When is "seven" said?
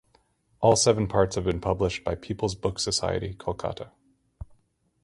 0.75-1.05